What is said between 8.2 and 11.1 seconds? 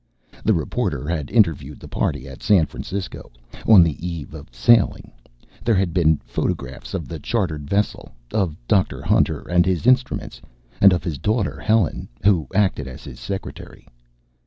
of Dr. Hunter and his instruments, and of